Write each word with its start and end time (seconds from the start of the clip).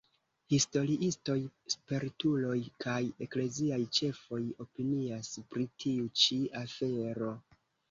Historiistoj, 0.51 1.35
spertuloj 1.73 2.55
kaj 2.85 2.97
ekleziaj 3.27 3.79
ĉefoj 3.99 4.41
opinias 4.67 5.31
pri 5.55 5.69
tiu 5.87 6.11
ĉi 6.25 6.41
afero. 6.65 7.33